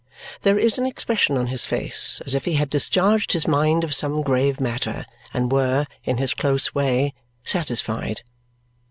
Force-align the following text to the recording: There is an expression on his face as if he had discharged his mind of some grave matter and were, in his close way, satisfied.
There 0.41 0.57
is 0.57 0.79
an 0.79 0.87
expression 0.87 1.37
on 1.37 1.45
his 1.45 1.67
face 1.67 2.23
as 2.25 2.33
if 2.33 2.45
he 2.45 2.53
had 2.53 2.71
discharged 2.71 3.33
his 3.33 3.47
mind 3.47 3.83
of 3.83 3.93
some 3.93 4.23
grave 4.23 4.59
matter 4.59 5.05
and 5.31 5.51
were, 5.51 5.85
in 6.03 6.17
his 6.17 6.33
close 6.33 6.73
way, 6.73 7.13
satisfied. 7.43 8.21